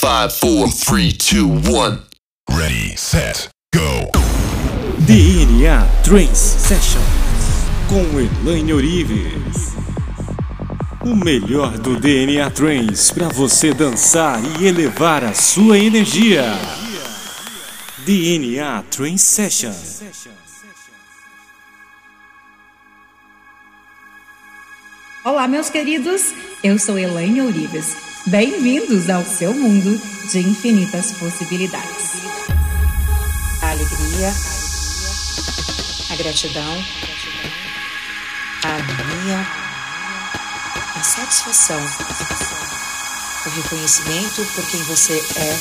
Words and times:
Five, 0.00 0.32
four, 0.32 0.68
three, 0.68 1.10
two, 1.10 1.48
one. 1.48 2.02
Ready, 2.48 2.94
set, 2.94 3.48
go. 3.74 4.08
DNA 5.04 5.84
Trance 6.04 6.36
Session 6.36 7.00
com 7.88 8.04
Elaine 8.20 8.72
Orives. 8.74 9.74
O 11.04 11.16
melhor 11.16 11.76
do 11.78 11.98
DNA 11.98 12.48
Trance 12.48 13.12
para 13.12 13.28
você 13.30 13.74
dançar 13.74 14.40
e 14.60 14.66
elevar 14.68 15.24
a 15.24 15.34
sua 15.34 15.76
energia. 15.76 16.44
DNA 18.06 18.84
Trance 18.92 19.24
Session. 19.24 19.74
Olá, 25.24 25.48
meus 25.48 25.68
queridos. 25.68 26.32
Eu 26.62 26.78
sou 26.78 26.96
Elaine 26.96 27.42
Orives. 27.42 28.07
Bem-vindos 28.30 29.08
ao 29.08 29.24
seu 29.24 29.54
mundo 29.54 29.98
de 30.30 30.40
infinitas 30.40 31.12
possibilidades. 31.12 32.12
A 33.62 33.70
alegria, 33.70 34.34
a 36.10 36.16
gratidão, 36.16 36.84
a 38.64 38.68
harmonia, 38.68 39.46
a 40.94 41.02
satisfação, 41.02 41.80
o 43.46 43.48
reconhecimento 43.48 44.44
por 44.54 44.66
quem 44.66 44.82
você 44.82 45.24
é, 45.36 45.56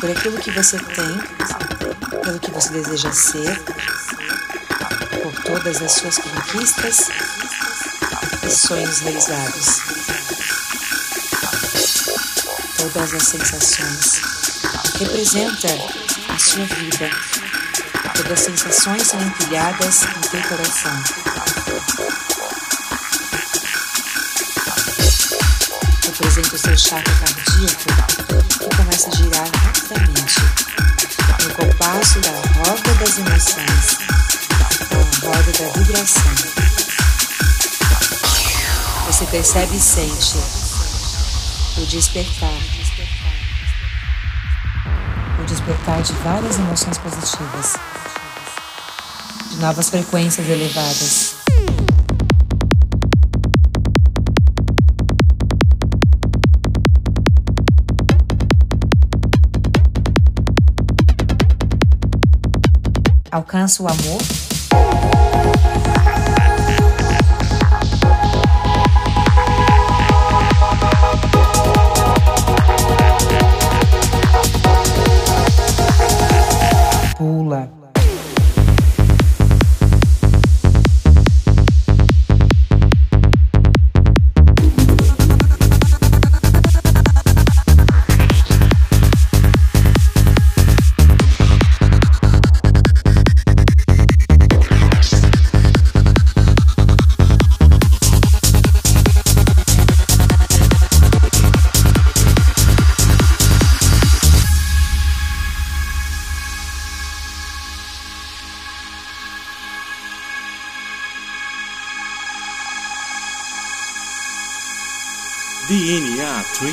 por 0.00 0.10
aquilo 0.10 0.38
que 0.40 0.50
você 0.50 0.76
tem, 0.76 2.20
pelo 2.20 2.40
que 2.40 2.50
você 2.50 2.70
deseja 2.70 3.12
ser, 3.12 3.62
por 5.22 5.32
todas 5.44 5.80
as 5.80 5.92
suas 5.92 6.18
conquistas 6.18 7.10
e 8.44 8.50
sonhos 8.50 8.98
realizados. 8.98 9.95
Todas 12.78 13.14
as 13.14 13.22
sensações 13.22 14.20
representa 14.98 15.68
a 16.28 16.38
sua 16.38 16.64
vida. 16.66 17.10
Todas 18.14 18.32
as 18.32 18.40
sensações 18.40 19.02
são 19.06 19.20
empilhadas 19.22 20.02
em 20.02 20.20
teu 20.28 20.42
coração. 20.42 21.02
Representa 26.04 26.54
o 26.54 26.58
seu 26.58 26.76
chakra 26.76 27.14
cardíaco 27.14 27.84
que 28.58 28.76
começa 28.76 29.08
a 29.08 29.16
girar 29.16 29.48
rapidamente 29.64 30.40
no 31.44 31.54
compasso 31.54 32.20
da 32.20 32.30
roda 32.30 32.94
das 33.00 33.18
emoções, 33.18 33.98
a 34.90 35.26
roda 35.26 35.52
da 35.52 35.80
vibração. 35.80 36.34
Você 39.06 39.24
percebe 39.26 39.76
e 39.76 39.80
sente 39.80 40.65
o 41.78 41.86
despertar. 41.86 42.58
O 45.38 45.44
despertar 45.44 46.02
de 46.02 46.12
várias 46.14 46.58
emoções 46.58 46.96
positivas, 46.98 47.74
de 49.50 49.56
novas 49.56 49.90
frequências 49.90 50.48
elevadas. 50.48 51.36
Alcança 63.30 63.82
o 63.82 63.88
amor 63.88 64.22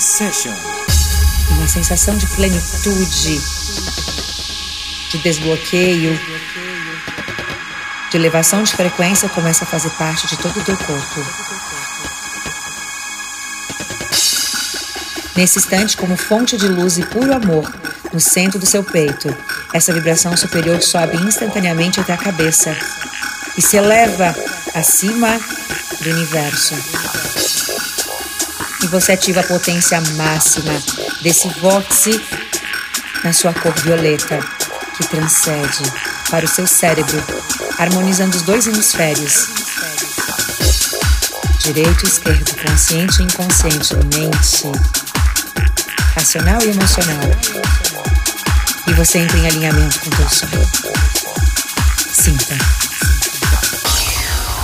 Session. 0.00 0.54
Uma 1.50 1.68
sensação 1.68 2.16
de 2.16 2.26
plenitude, 2.28 3.40
de 5.10 5.18
desbloqueio, 5.18 6.18
de 8.10 8.16
elevação 8.16 8.62
de 8.62 8.72
frequência 8.72 9.28
começa 9.28 9.64
a 9.64 9.66
fazer 9.66 9.90
parte 9.90 10.26
de 10.26 10.36
todo 10.38 10.58
o 10.58 10.64
teu 10.64 10.76
corpo. 10.76 11.26
Nesse 15.36 15.58
instante, 15.58 15.96
como 15.96 16.16
fonte 16.16 16.56
de 16.56 16.68
luz 16.68 16.96
e 16.96 17.04
puro 17.04 17.34
amor, 17.34 17.70
no 18.12 18.20
centro 18.20 18.58
do 18.58 18.66
seu 18.66 18.82
peito, 18.82 19.28
essa 19.74 19.92
vibração 19.92 20.36
superior 20.36 20.82
sobe 20.82 21.16
instantaneamente 21.18 22.00
até 22.00 22.14
a 22.14 22.18
cabeça 22.18 22.74
e 23.56 23.62
se 23.62 23.76
eleva 23.76 24.34
acima 24.74 25.38
do 26.00 26.10
universo. 26.10 27.25
E 28.86 28.88
você 28.88 29.12
ativa 29.12 29.40
a 29.40 29.42
potência 29.42 30.00
máxima 30.14 30.80
desse 31.20 31.48
vórtice 31.60 32.24
na 33.24 33.32
sua 33.32 33.52
cor 33.52 33.74
violeta, 33.80 34.38
que 34.96 35.08
transcende 35.08 35.92
para 36.30 36.44
o 36.44 36.48
seu 36.48 36.68
cérebro, 36.68 37.20
harmonizando 37.78 38.36
os 38.36 38.44
dois 38.44 38.68
hemisférios, 38.68 39.48
direito 41.58 42.04
e 42.04 42.08
esquerdo, 42.08 42.62
consciente 42.62 43.22
e 43.22 43.24
inconsciente, 43.24 43.96
mente, 44.14 44.70
racional 46.14 46.62
e 46.62 46.70
emocional. 46.70 47.28
E 48.86 48.94
você 48.94 49.18
entra 49.18 49.36
em 49.36 49.48
alinhamento 49.48 49.98
com 49.98 50.10
o 50.10 50.16
teu 50.16 50.28
sonho. 50.28 50.70
Sinta. 52.12 52.56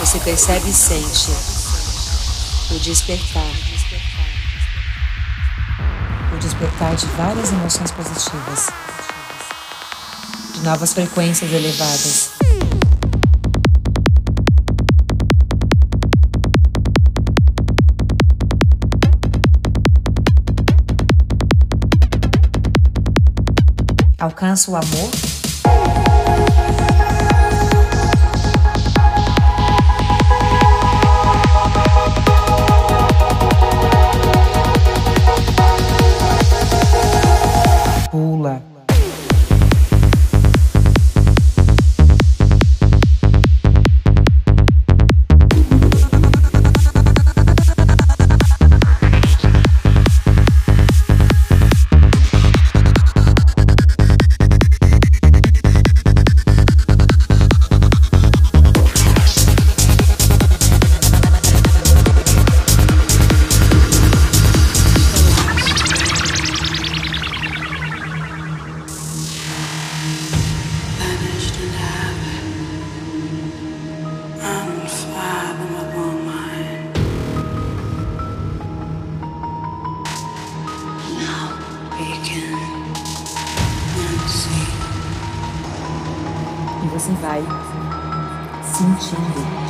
Você 0.00 0.18
percebe 0.18 0.70
e 0.70 0.74
sente 0.74 1.30
o 2.72 2.80
despertar. 2.80 3.67
Despertar 6.58 6.96
de 6.96 7.06
várias 7.16 7.52
emoções 7.52 7.92
positivas, 7.92 8.66
de 10.54 10.60
novas 10.62 10.92
frequências 10.92 11.52
elevadas. 11.52 12.30
Alcança 24.18 24.72
o 24.72 24.74
amor 24.74 25.37
sentindo 89.00 89.38
harmonia, 89.40 89.67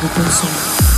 do 0.00 0.08
teu. 0.08 0.89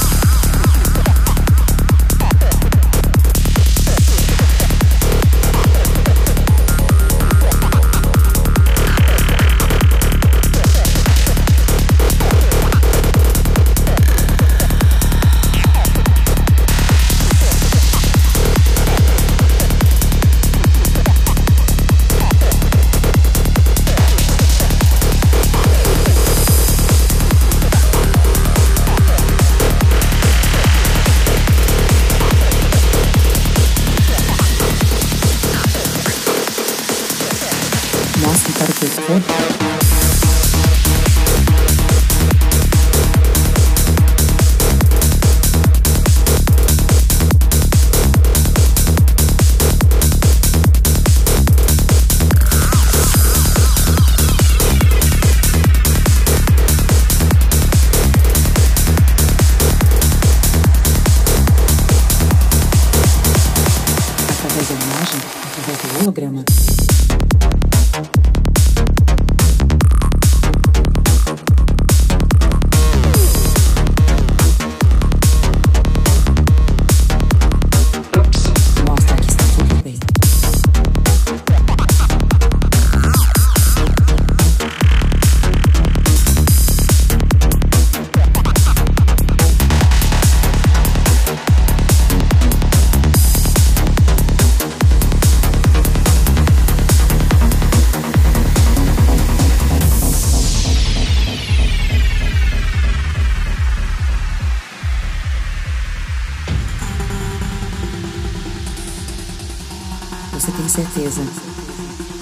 Certeza. 111.03 111.23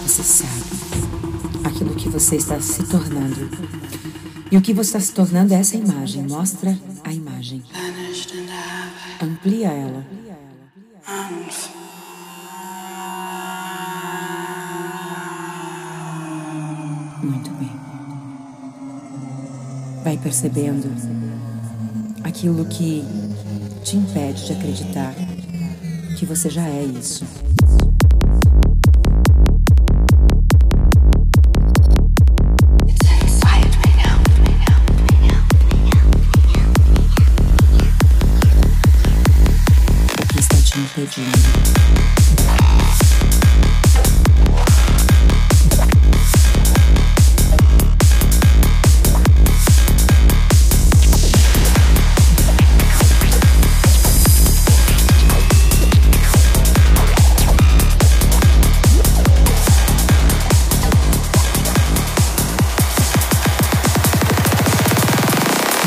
Você 0.06 0.22
sabe 0.22 1.64
aquilo 1.64 1.94
que 1.94 2.08
você 2.08 2.36
está 2.36 2.60
se 2.60 2.82
tornando. 2.84 3.50
E 4.50 4.56
o 4.56 4.62
que 4.62 4.72
você 4.72 4.96
está 4.96 5.00
se 5.00 5.12
tornando 5.12 5.52
é 5.52 5.58
essa 5.58 5.76
imagem. 5.76 6.26
Mostra 6.26 6.76
a 7.04 7.12
imagem. 7.12 7.62
Amplia 9.22 9.68
ela. 9.68 10.06
Muito 17.22 17.50
bem. 17.50 17.72
Vai 20.02 20.16
percebendo 20.16 20.90
aquilo 22.24 22.64
que 22.64 23.04
te 23.84 23.96
impede 23.96 24.46
de 24.46 24.52
acreditar 24.52 25.14
que 26.18 26.24
você 26.24 26.48
já 26.48 26.66
é 26.66 26.84
isso. 26.84 27.24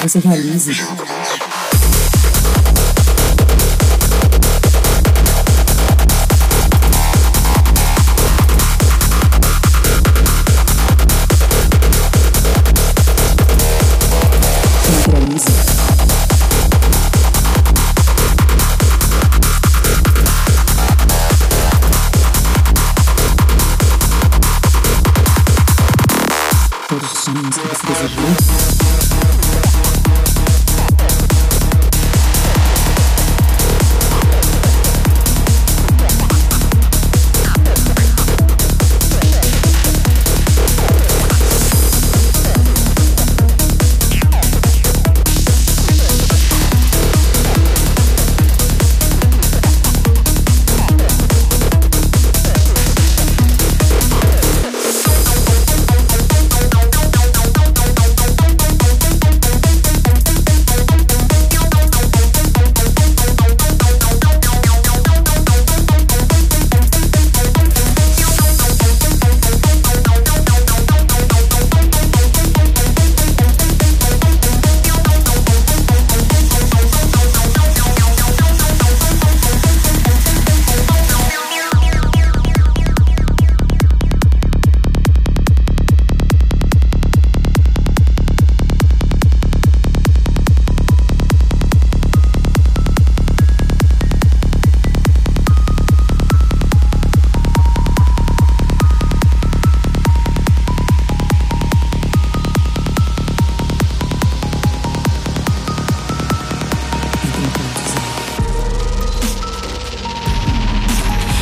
Você 0.03 0.19
realize 0.19 0.69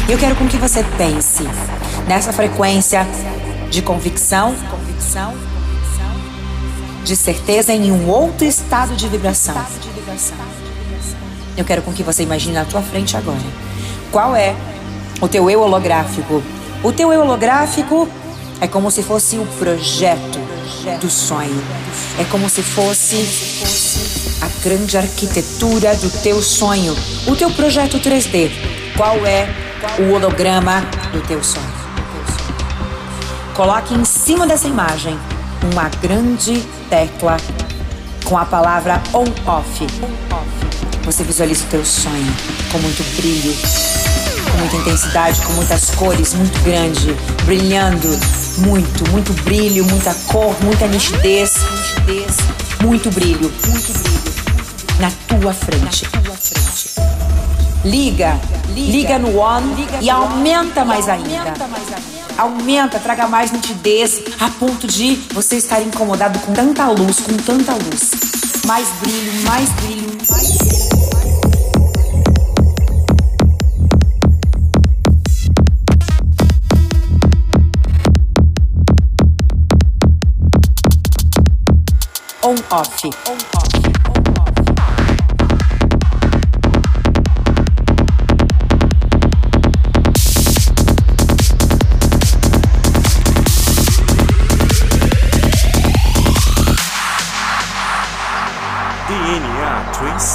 Eu 0.09 0.17
quero 0.17 0.35
com 0.35 0.47
que 0.47 0.57
você 0.57 0.83
pense 0.97 1.43
nessa 2.07 2.33
frequência 2.33 3.07
de 3.69 3.81
convicção, 3.81 4.53
convicção, 4.69 5.33
de 7.03 7.15
certeza 7.15 7.71
em 7.71 7.91
um 7.91 8.09
outro 8.09 8.45
estado 8.45 8.95
de 8.95 9.07
vibração. 9.07 9.55
Eu 11.55 11.63
quero 11.63 11.81
com 11.81 11.93
que 11.93 12.03
você 12.03 12.23
imagine 12.23 12.53
na 12.53 12.65
tua 12.65 12.81
frente 12.81 13.15
agora. 13.15 13.39
Qual 14.11 14.35
é 14.35 14.55
o 15.21 15.27
teu 15.27 15.49
eu 15.49 15.61
holográfico? 15.61 16.43
O 16.83 16.91
teu 16.91 17.13
eu 17.13 17.21
holográfico 17.21 18.07
é 18.59 18.67
como 18.67 18.91
se 18.91 19.03
fosse 19.03 19.37
o 19.37 19.45
projeto 19.59 20.39
do 20.99 21.09
sonho. 21.09 21.63
É 22.19 22.23
como 22.25 22.49
se 22.49 22.61
fosse 22.61 23.17
a 24.41 24.63
grande 24.63 24.97
arquitetura 24.97 25.95
do 25.95 26.09
teu 26.21 26.41
sonho, 26.41 26.95
o 27.27 27.35
teu 27.35 27.49
projeto 27.51 27.99
3D. 27.99 28.51
Qual 28.97 29.25
é 29.25 29.70
o 29.99 30.13
holograma 30.13 30.81
do 31.11 31.21
teu 31.21 31.43
sonho? 31.43 31.81
Coloque 33.55 33.93
em 33.93 34.05
cima 34.05 34.47
dessa 34.47 34.67
imagem 34.67 35.19
uma 35.71 35.89
grande 36.01 36.61
tecla 36.89 37.37
com 38.25 38.37
a 38.37 38.45
palavra 38.45 39.01
on-off. 39.13 39.85
Você 41.03 41.23
visualiza 41.23 41.65
o 41.65 41.67
teu 41.67 41.85
sonho 41.85 42.33
com 42.71 42.77
muito 42.79 43.03
brilho, 43.15 43.53
com 44.51 44.57
muita 44.57 44.75
intensidade, 44.77 45.41
com 45.41 45.53
muitas 45.53 45.91
cores, 45.91 46.33
muito 46.33 46.59
grande, 46.63 47.13
brilhando, 47.45 48.07
muito, 48.59 49.09
muito 49.11 49.33
brilho, 49.43 49.85
muita 49.85 50.13
cor, 50.27 50.55
muita 50.63 50.87
nitidez, 50.87 51.55
muito 52.81 53.09
brilho, 53.11 53.51
muito 53.67 53.93
brilho 53.99 54.21
na 54.99 55.11
tua 55.27 55.53
frente. 55.53 56.07
Liga, 57.83 58.39
liga 58.75 59.17
no 59.17 59.39
on 59.39 59.63
e 60.01 60.09
aumenta 60.09 60.85
mais 60.85 61.09
ainda. 61.09 61.53
Aumenta, 62.37 62.99
traga 62.99 63.27
mais 63.27 63.51
nitidez, 63.51 64.21
a 64.39 64.49
ponto 64.49 64.85
de 64.85 65.15
você 65.33 65.55
estar 65.57 65.81
incomodado 65.81 66.37
com 66.39 66.53
tanta 66.53 66.87
luz, 66.89 67.19
com 67.21 67.35
tanta 67.37 67.73
luz. 67.73 68.11
Mais 68.67 68.87
brilho, 69.01 69.43
mais 69.47 69.69
brilho, 69.69 70.17
mais 70.29 70.57
brilho. 70.57 70.81
On 82.43 82.55
off. 82.75 83.09
On 83.27 83.37
off. 83.57 83.60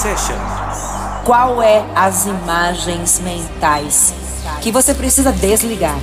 Session. 0.06 0.38
Qual 1.24 1.60
é 1.60 1.84
as 1.96 2.26
imagens 2.26 3.18
mentais 3.18 4.14
que 4.60 4.70
você 4.70 4.94
precisa 4.94 5.32
desligar? 5.32 5.98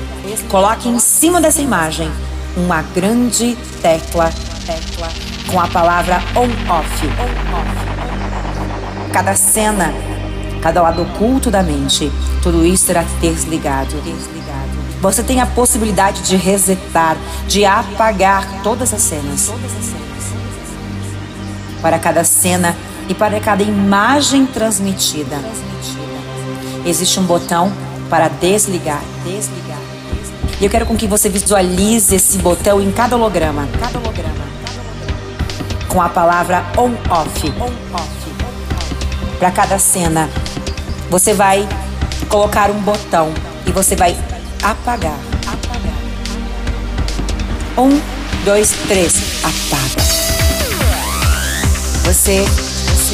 Coloque 0.49 0.89
em 0.89 0.99
cima 0.99 1.39
dessa 1.39 1.61
imagem 1.61 2.11
uma 2.57 2.81
grande 2.81 3.55
tecla, 3.81 4.29
tecla 4.65 5.07
com 5.49 5.57
a 5.57 5.69
palavra 5.69 6.21
on-off. 6.35 7.07
Cada 9.13 9.35
cena, 9.35 9.93
cada 10.61 10.81
lado 10.81 11.03
oculto 11.03 11.49
da 11.49 11.63
mente, 11.63 12.11
tudo 12.41 12.65
isso 12.65 12.87
será 12.87 13.05
desligado. 13.21 13.95
Você 14.99 15.23
tem 15.23 15.39
a 15.39 15.45
possibilidade 15.45 16.23
de 16.23 16.35
resetar, 16.35 17.15
de 17.47 17.63
apagar 17.63 18.61
todas 18.63 18.93
as 18.93 19.01
cenas. 19.01 19.49
Para 21.81 21.97
cada 21.97 22.25
cena 22.25 22.75
e 23.09 23.13
para 23.13 23.39
cada 23.39 23.63
imagem 23.63 24.45
transmitida. 24.45 25.37
Existe 26.85 27.19
um 27.19 27.23
botão 27.23 27.71
para 28.09 28.27
desligar. 28.27 29.01
E 30.59 30.65
eu 30.65 30.69
quero 30.69 30.85
com 30.85 30.95
que 30.95 31.07
você 31.07 31.29
visualize 31.29 32.15
esse 32.15 32.37
botão 32.37 32.81
em 32.81 32.91
cada 32.91 33.15
holograma. 33.15 33.67
Com 35.87 36.01
a 36.01 36.09
palavra 36.09 36.65
on-off. 36.77 37.53
On-off. 37.59 38.23
Para 39.39 39.51
cada 39.51 39.77
cena, 39.77 40.29
você 41.09 41.33
vai 41.33 41.67
colocar 42.29 42.69
um 42.69 42.79
botão 42.79 43.33
e 43.65 43.71
você 43.71 43.95
vai. 43.95 44.15
Apagar. 44.63 45.17
Um, 47.77 47.99
dois, 48.45 48.71
três. 48.87 49.13
Apaga. 49.43 50.03
Você, 52.05 52.45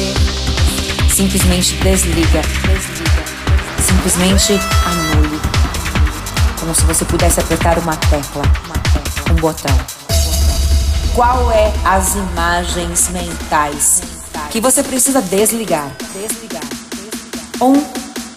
você 0.00 1.14
simplesmente 1.14 1.74
desliga. 1.76 2.42
Simplesmente 3.86 4.52
anule. 4.86 5.40
Como 6.58 6.74
se 6.74 6.82
você 6.84 7.04
pudesse 7.04 7.40
apertar 7.40 7.78
uma 7.78 7.96
tecla, 7.96 8.42
um 9.30 9.34
botão. 9.36 9.76
Qual 11.14 11.50
é 11.52 11.72
as 11.84 12.14
imagens 12.14 13.08
mentais 13.10 14.00
que 14.50 14.60
você 14.60 14.82
precisa 14.82 15.20
desligar? 15.20 15.90
Desligar. 16.14 16.62
Um, 17.60 17.76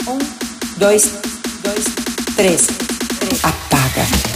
um, 0.10 0.20
dois, 0.77 1.13
dois, 1.63 1.86
três. 2.36 2.67
Apaga. 3.43 4.32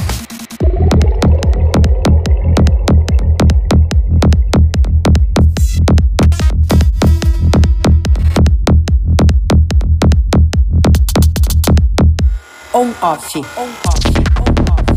On 12.99 13.09
off. 13.09 13.35
On 13.35 13.43
off. 13.43 14.05
On 14.37 14.51
off. 14.71 14.87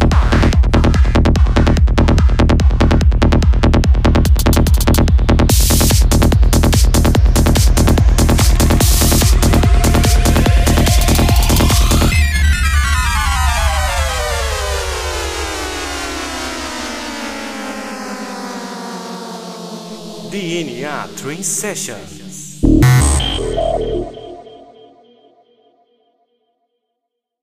DNA 20.30 20.87
Train 21.16 21.42
Session. 21.42 21.99